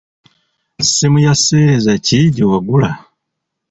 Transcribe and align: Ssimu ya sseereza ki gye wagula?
Ssimu 0.87 1.17
ya 1.25 1.33
sseereza 1.37 1.93
ki 2.05 2.19
gye 2.33 2.45
wagula? 2.51 2.89